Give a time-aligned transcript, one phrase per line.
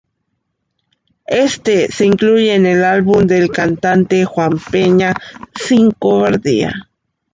[1.27, 5.13] Éste se incluye en el álbum del cantante Juan Peña
[5.53, 6.73] "Sin cobardía".